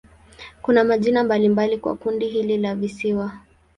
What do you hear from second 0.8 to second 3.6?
majina mbalimbali kwa kundi hili la visiwa.